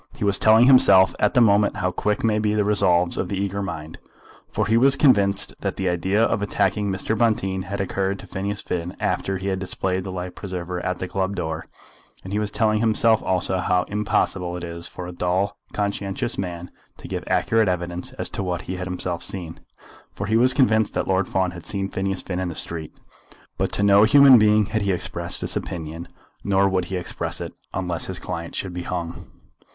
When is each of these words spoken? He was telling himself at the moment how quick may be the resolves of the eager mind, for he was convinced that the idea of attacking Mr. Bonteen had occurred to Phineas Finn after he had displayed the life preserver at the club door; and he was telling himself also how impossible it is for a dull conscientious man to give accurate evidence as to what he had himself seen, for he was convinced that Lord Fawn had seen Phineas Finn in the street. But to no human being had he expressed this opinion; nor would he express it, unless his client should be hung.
He 0.15 0.23
was 0.25 0.39
telling 0.39 0.65
himself 0.65 1.13
at 1.19 1.35
the 1.35 1.41
moment 1.41 1.75
how 1.75 1.91
quick 1.91 2.23
may 2.23 2.39
be 2.39 2.55
the 2.55 2.63
resolves 2.63 3.19
of 3.19 3.29
the 3.29 3.37
eager 3.37 3.61
mind, 3.61 3.99
for 4.49 4.65
he 4.65 4.75
was 4.75 4.95
convinced 4.95 5.53
that 5.59 5.75
the 5.75 5.87
idea 5.87 6.23
of 6.23 6.41
attacking 6.41 6.89
Mr. 6.89 7.15
Bonteen 7.15 7.65
had 7.65 7.79
occurred 7.79 8.17
to 8.17 8.25
Phineas 8.25 8.61
Finn 8.61 8.97
after 8.99 9.37
he 9.37 9.49
had 9.49 9.59
displayed 9.59 10.03
the 10.03 10.11
life 10.11 10.33
preserver 10.33 10.83
at 10.83 10.97
the 10.97 11.07
club 11.07 11.35
door; 11.35 11.67
and 12.23 12.33
he 12.33 12.39
was 12.39 12.49
telling 12.49 12.79
himself 12.79 13.21
also 13.21 13.59
how 13.59 13.83
impossible 13.89 14.57
it 14.57 14.63
is 14.63 14.87
for 14.87 15.05
a 15.05 15.11
dull 15.11 15.55
conscientious 15.71 16.35
man 16.35 16.71
to 16.97 17.07
give 17.07 17.23
accurate 17.27 17.69
evidence 17.69 18.11
as 18.13 18.27
to 18.31 18.41
what 18.41 18.63
he 18.63 18.77
had 18.77 18.87
himself 18.87 19.21
seen, 19.21 19.59
for 20.15 20.25
he 20.25 20.35
was 20.35 20.51
convinced 20.51 20.95
that 20.95 21.07
Lord 21.07 21.27
Fawn 21.27 21.51
had 21.51 21.67
seen 21.67 21.87
Phineas 21.87 22.23
Finn 22.23 22.39
in 22.39 22.47
the 22.47 22.55
street. 22.55 22.91
But 23.59 23.71
to 23.73 23.83
no 23.83 24.01
human 24.05 24.39
being 24.39 24.65
had 24.65 24.81
he 24.81 24.93
expressed 24.93 25.41
this 25.41 25.55
opinion; 25.55 26.07
nor 26.43 26.67
would 26.67 26.85
he 26.85 26.95
express 26.95 27.39
it, 27.39 27.53
unless 27.71 28.07
his 28.07 28.17
client 28.17 28.55
should 28.55 28.73
be 28.73 28.81
hung. 28.81 29.27